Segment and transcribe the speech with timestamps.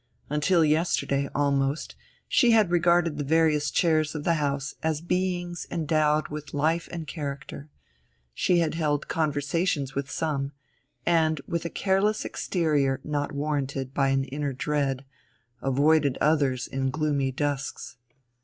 [0.31, 1.95] Until yesterday, almost,
[2.27, 7.05] she had regarded the various chairs of the house as beings endowed with life and
[7.05, 7.69] character;
[8.33, 10.53] she had held conversations with some,
[11.05, 15.05] and, with a careless exterior not warranted by an inner dread,
[15.61, 17.97] avoided others in gloomy dusks.